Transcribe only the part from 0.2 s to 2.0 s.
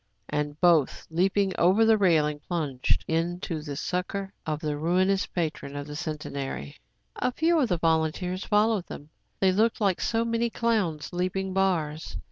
And both, leaping over the